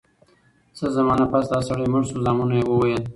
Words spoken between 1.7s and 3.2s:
مړ شو زامنو ئي وويل: